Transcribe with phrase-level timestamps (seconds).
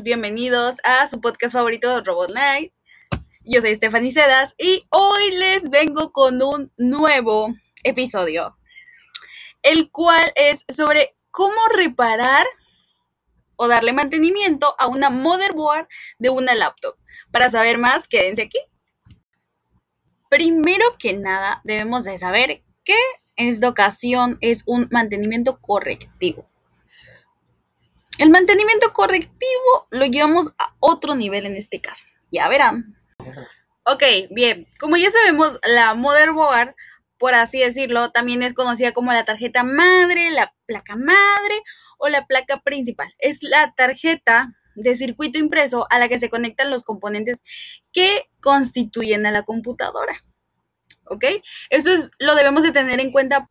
[0.00, 2.72] Bienvenidos a su podcast favorito, Robot Night.
[3.44, 7.48] Yo soy Stephanie Sedas y hoy les vengo con un nuevo
[7.84, 8.56] episodio,
[9.60, 12.46] el cual es sobre cómo reparar
[13.56, 15.86] o darle mantenimiento a una motherboard
[16.18, 16.96] de una laptop.
[17.30, 18.58] Para saber más, quédense aquí.
[20.30, 22.96] Primero que nada, debemos de saber que
[23.36, 26.48] en esta ocasión es un mantenimiento correctivo.
[28.22, 32.04] El mantenimiento correctivo lo llevamos a otro nivel en este caso.
[32.30, 32.84] Ya verán.
[33.84, 34.64] Ok, bien.
[34.78, 36.76] Como ya sabemos, la motherboard,
[37.18, 41.64] por así decirlo, también es conocida como la tarjeta madre, la placa madre
[41.98, 43.12] o la placa principal.
[43.18, 47.40] Es la tarjeta de circuito impreso a la que se conectan los componentes
[47.92, 50.24] que constituyen a la computadora.
[51.06, 51.24] ¿Ok?
[51.70, 53.50] Eso es, lo debemos de tener en cuenta.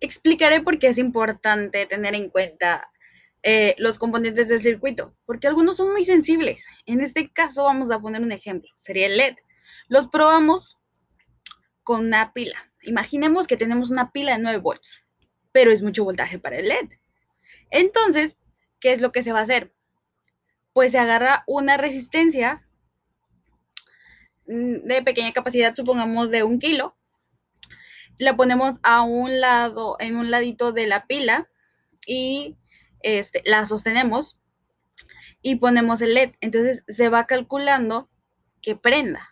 [0.00, 2.88] Explicaré por qué es importante tener en cuenta
[3.42, 6.64] eh, los componentes del circuito, porque algunos son muy sensibles.
[6.86, 9.36] En este caso vamos a poner un ejemplo, sería el LED.
[9.88, 10.78] Los probamos
[11.82, 12.72] con una pila.
[12.82, 15.02] Imaginemos que tenemos una pila de 9 volts,
[15.50, 16.90] pero es mucho voltaje para el LED.
[17.70, 18.38] Entonces,
[18.78, 19.72] ¿qué es lo que se va a hacer?
[20.72, 22.66] Pues se agarra una resistencia
[24.46, 26.96] mm, de pequeña capacidad, supongamos de un kilo,
[28.18, 31.48] la ponemos a un lado, en un ladito de la pila
[32.06, 32.56] y
[33.02, 34.38] este, la sostenemos
[35.42, 36.32] y ponemos el LED.
[36.40, 38.08] Entonces se va calculando
[38.60, 39.28] que prenda.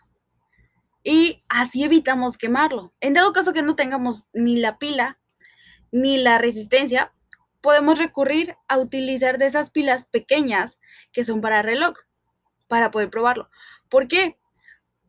[1.03, 2.93] Y así evitamos quemarlo.
[2.99, 5.19] En dado caso que no tengamos ni la pila
[5.91, 7.13] ni la resistencia,
[7.59, 10.79] podemos recurrir a utilizar de esas pilas pequeñas
[11.11, 11.95] que son para reloj,
[12.67, 13.49] para poder probarlo.
[13.89, 14.37] ¿Por qué?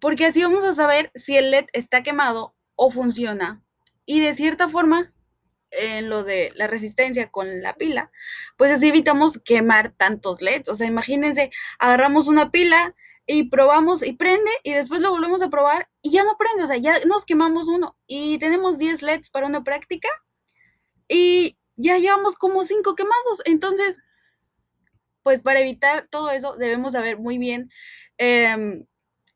[0.01, 3.63] Porque así vamos a saber si el LED está quemado o funciona.
[4.05, 5.13] Y de cierta forma
[5.73, 8.11] en lo de la resistencia con la pila,
[8.57, 10.69] pues así evitamos quemar tantos LEDs.
[10.69, 12.95] O sea, imagínense, agarramos una pila
[13.27, 16.67] y probamos y prende y después lo volvemos a probar y ya no prende, o
[16.67, 20.09] sea, ya nos quemamos uno y tenemos 10 LEDs para una práctica
[21.09, 23.43] y ya llevamos como 5 quemados.
[23.45, 24.01] Entonces,
[25.23, 27.71] pues para evitar todo eso debemos saber muy bien
[28.19, 28.87] em,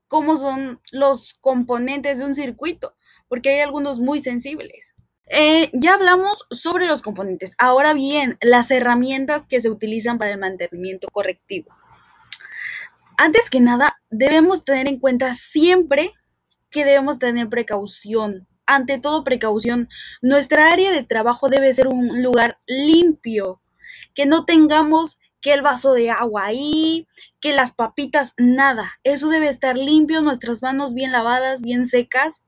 [0.08, 2.96] cómo son los componentes de un circuito,
[3.28, 4.92] porque hay algunos muy sensibles.
[5.28, 7.54] Eh, ya hablamos sobre los componentes.
[7.58, 11.74] Ahora bien, las herramientas que se utilizan para el mantenimiento correctivo.
[13.18, 16.12] Antes que nada, debemos tener en cuenta siempre
[16.70, 18.46] que debemos tener precaución.
[18.66, 19.88] Ante todo, precaución.
[20.22, 23.62] Nuestra área de trabajo debe ser un lugar limpio,
[24.14, 27.06] que no tengamos que el vaso de agua ahí,
[27.40, 28.98] que las papitas, nada.
[29.04, 32.42] Eso debe estar limpio, nuestras manos bien lavadas, bien secas,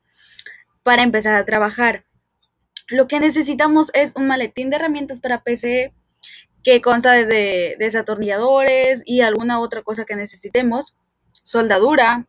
[0.83, 2.08] para empezar a trabajar.
[2.89, 5.93] Lo que necesitamos es un maletín de herramientas para PC
[6.65, 10.97] que consta de desatornilladores y alguna otra cosa que necesitemos,
[11.45, 12.27] soldadura,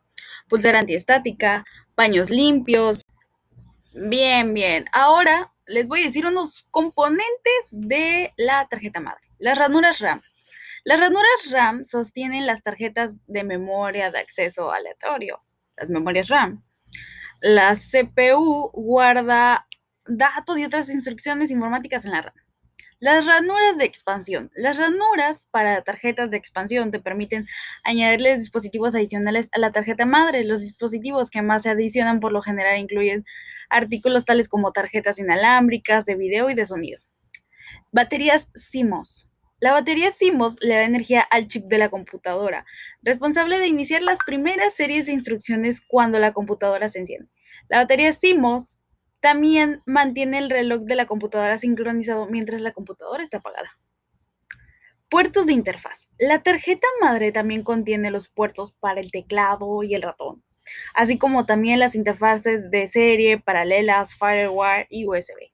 [0.49, 1.65] pulsera antiestática,
[1.95, 3.05] paños limpios.
[3.93, 4.85] Bien, bien.
[4.91, 9.31] Ahora les voy a decir unos componentes de la tarjeta madre.
[9.37, 10.21] Las ranuras RAM.
[10.83, 15.41] Las ranuras RAM sostienen las tarjetas de memoria de acceso aleatorio,
[15.77, 16.63] las memorias RAM.
[17.41, 19.67] La CPU guarda
[20.09, 22.33] datos y otras instrucciones informáticas en la RAM.
[23.01, 24.51] Las ranuras de expansión.
[24.55, 27.47] Las ranuras para tarjetas de expansión te permiten
[27.85, 30.43] añadirles dispositivos adicionales a la tarjeta madre.
[30.43, 33.23] Los dispositivos que más se adicionan por lo general incluyen
[33.69, 36.99] artículos tales como tarjetas inalámbricas de video y de sonido.
[37.93, 39.27] Baterías CMOS.
[39.61, 42.65] La batería CMOS le da energía al chip de la computadora,
[43.01, 47.29] responsable de iniciar las primeras series de instrucciones cuando la computadora se enciende.
[47.69, 48.78] La batería CMOS
[49.19, 53.77] también mantiene el reloj de la computadora sincronizado mientras la computadora está apagada.
[55.09, 56.07] Puertos de interfaz.
[56.17, 60.43] La tarjeta madre también contiene los puertos para el teclado y el ratón,
[60.93, 65.51] así como también las interfaces de serie, paralelas, firewire y USB.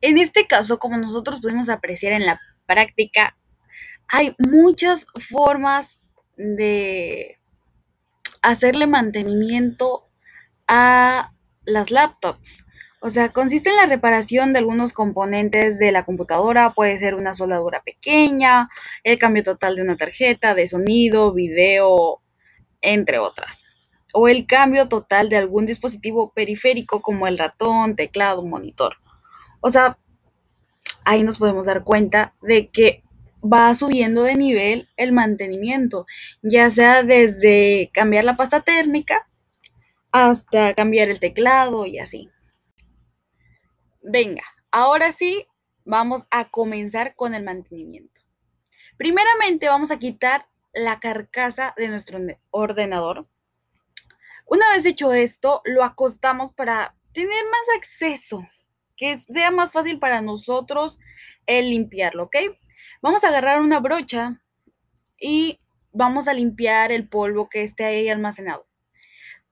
[0.00, 3.36] En este caso, como nosotros pudimos apreciar en la práctica,
[4.08, 5.98] hay muchas formas
[6.36, 7.38] de
[8.42, 10.08] hacerle mantenimiento
[10.66, 11.32] a
[11.68, 12.64] las laptops.
[13.00, 17.32] O sea, consiste en la reparación de algunos componentes de la computadora, puede ser una
[17.32, 18.68] soldadura pequeña,
[19.04, 22.20] el cambio total de una tarjeta, de sonido, video,
[22.80, 23.64] entre otras.
[24.12, 28.96] O el cambio total de algún dispositivo periférico como el ratón, teclado, monitor.
[29.60, 29.96] O sea,
[31.04, 33.04] ahí nos podemos dar cuenta de que
[33.40, 36.04] va subiendo de nivel el mantenimiento,
[36.42, 39.27] ya sea desde cambiar la pasta térmica
[40.26, 42.30] hasta cambiar el teclado y así.
[44.02, 45.46] Venga, ahora sí,
[45.84, 48.20] vamos a comenzar con el mantenimiento.
[48.96, 52.18] Primeramente vamos a quitar la carcasa de nuestro
[52.50, 53.28] ordenador.
[54.46, 58.46] Una vez hecho esto, lo acostamos para tener más acceso,
[58.96, 60.98] que sea más fácil para nosotros
[61.46, 62.36] el limpiarlo, ¿ok?
[63.02, 64.42] Vamos a agarrar una brocha
[65.20, 65.58] y
[65.92, 68.67] vamos a limpiar el polvo que esté ahí almacenado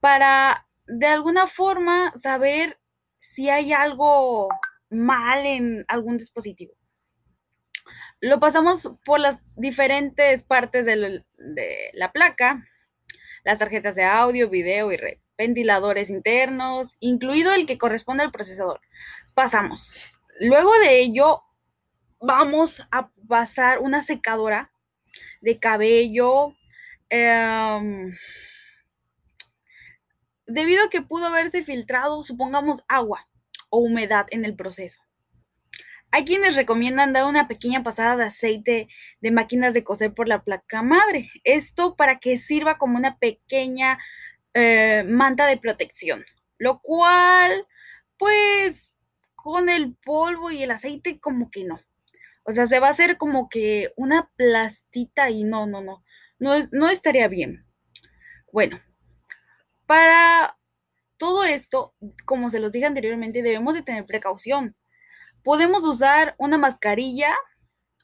[0.06, 2.78] para de alguna forma saber
[3.18, 4.48] si hay algo
[4.88, 6.74] mal en algún dispositivo.
[8.20, 11.24] Lo pasamos por las diferentes partes de,
[11.92, 12.64] la placa,
[13.42, 18.80] las tarjetas de audio, video y red, ventiladores internos, incluido el que corresponde al procesador.
[19.34, 20.12] Pasamos.
[20.38, 21.42] Luego de ello,
[22.20, 24.70] vamos a pasar una secadora
[25.40, 26.54] de cabello.
[27.08, 28.14] Em,
[30.46, 33.28] debido a que pudo haberse filtrado, supongamos, agua
[33.70, 35.00] o humedad en el proceso.
[36.12, 38.88] Hay quienes recomiendan dar una pequeña pasada de aceite
[39.20, 41.30] de máquinas de coser por la placa madre.
[41.44, 43.98] Esto para que sirva como una pequeña
[44.54, 46.24] eh, manta de protección.
[46.58, 47.66] Lo cual,
[48.16, 48.94] pues,
[49.34, 51.80] con el polvo y el aceite como que no.
[52.44, 56.04] O sea, se va a hacer como que una plastita y no, no, no.
[56.38, 57.66] No, no estaría bien.
[58.52, 58.80] Bueno,
[59.86, 60.56] para
[61.16, 61.94] todo esto,
[62.24, 64.76] como se los dije anteriormente, debemos de tener precaución.
[65.42, 67.34] Podemos usar una mascarilla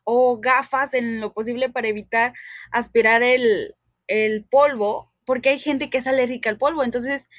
[0.05, 2.33] o gafas en lo posible para evitar
[2.71, 3.75] aspirar el,
[4.51, 7.31] polvo, porque hay gente que es alérgica al polvo, entonces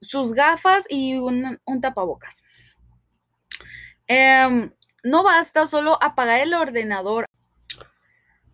[0.00, 2.42] sus gafas y un, tapabocas.
[4.06, 4.72] Em,
[5.02, 7.26] no basta solo apagar el ordenador.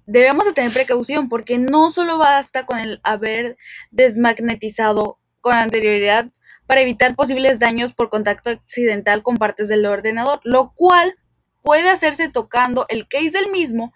[0.06, 3.56] Debemos de tener precaución porque no solo basta con el haber
[3.90, 6.30] desmagnetizado con anterioridad
[6.66, 11.16] para evitar posibles daños por contacto accidental con partes del ordenador, lo cual
[11.60, 13.92] puede hacerse tocando el case del mismo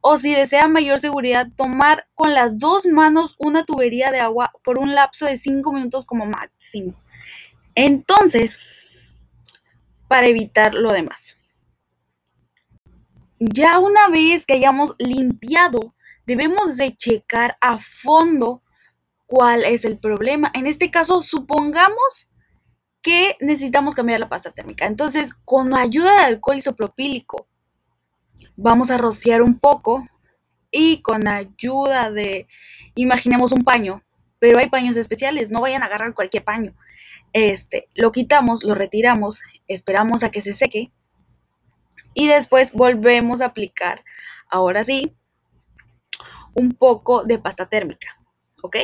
[0.00, 4.78] o si desea mayor seguridad, tomar con las dos manos una tubería de agua por
[4.78, 6.94] un lapso de 5 minutos como máximo.
[7.74, 8.60] Entonces,
[10.06, 11.36] para evitar lo demás.
[13.40, 15.96] Ya una vez que hayamos limpiado,
[16.26, 18.62] debemos de checar a fondo
[19.32, 20.50] cuál es el problema.
[20.52, 22.28] En este caso, supongamos
[23.00, 24.84] que necesitamos cambiar la pasta térmica.
[24.84, 27.48] Entonces, con ayuda de alcohol isopropílico,
[28.56, 30.06] vamos a rociar un poco
[30.70, 32.46] y con ayuda de,
[32.94, 34.02] imaginemos un paño,
[34.38, 36.74] pero hay paños especiales, no vayan a agarrar cualquier paño.
[37.32, 40.92] Este, lo quitamos, lo retiramos, esperamos a que se seque
[42.12, 44.04] y después volvemos a aplicar,
[44.50, 45.16] ahora sí,
[46.52, 48.20] un poco de pasta térmica,
[48.62, 48.76] ¿ok?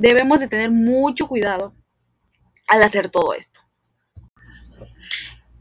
[0.00, 1.74] Debemos de tener mucho cuidado
[2.68, 3.60] al hacer todo esto.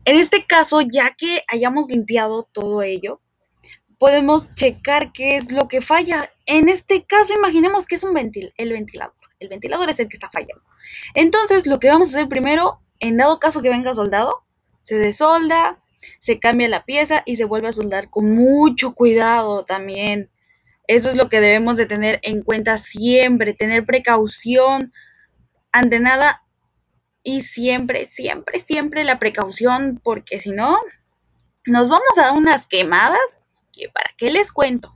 [0.05, 3.21] En este caso, ya que hayamos limpiado todo ello,
[3.97, 6.31] podemos checar qué es lo que falla.
[6.45, 9.13] En este caso, imaginemos que es un ventil el ventilador.
[9.39, 10.63] El ventilador es el que está fallando.
[11.15, 14.45] Entonces, lo que vamos a hacer primero, en dado caso que venga soldado,
[14.79, 15.83] se desolda,
[16.19, 20.29] se cambia la pieza y se vuelve a soldar con mucho cuidado también.
[20.89, 24.91] Eso es lo que debemos de tener en cuenta siempre, tener precaución
[25.71, 26.41] ante nada
[27.21, 30.79] y siempre, siempre, siempre la precaución, porque si no,
[31.67, 33.39] nos vamos a dar unas quemadas
[33.71, 34.91] que para qué les cuento.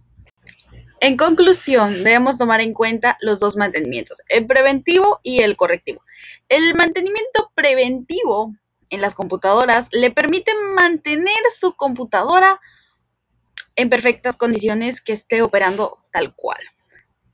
[1.00, 6.02] En conclusión, debemos tomar en cuenta los dos mantenimientos, el preventivo y el correctivo.
[6.50, 8.56] El mantenimiento preventivo
[8.90, 12.60] en las computadoras le permite mantener su computadora
[13.76, 16.62] en perfectas condiciones que esté operando tal cual.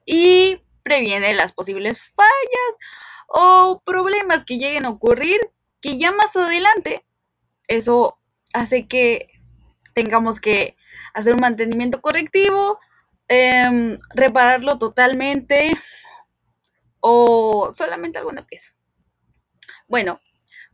[0.06, 2.78] Y previene las posibles fallas
[3.28, 5.40] o problemas que lleguen a ocurrir
[5.82, 7.06] que ya más adelante
[7.68, 8.20] eso
[8.54, 9.30] hace que
[9.94, 10.76] tengamos que
[11.14, 12.80] hacer un mantenimiento correctivo,
[13.28, 15.72] em, repararlo totalmente
[17.00, 18.70] o solamente alguna pieza.
[19.88, 20.20] Bueno,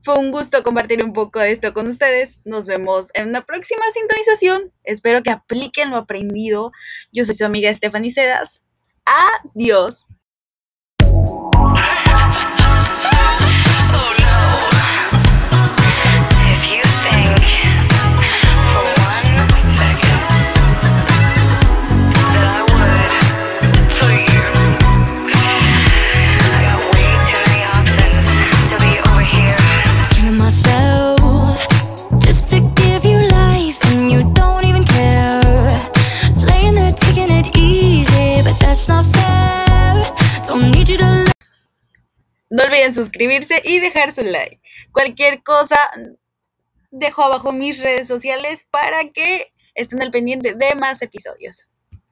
[0.05, 2.39] fue un gusto compartir un poco de esto con ustedes.
[2.45, 4.71] Nos vemos en una próxima sintonización.
[4.83, 6.71] Espero que apliquen lo aprendido.
[7.11, 8.61] Yo soy su amiga Stephanie Sedas.
[9.03, 10.04] Adiós.
[42.65, 44.61] Olviden suscribirse y dejar su like.
[44.91, 45.77] Cualquier cosa,
[46.91, 51.67] dejo abajo mis redes sociales para que estén al pendiente de más episodios.